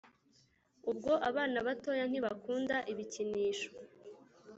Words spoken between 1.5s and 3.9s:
batoya ntibakunda ibikinisho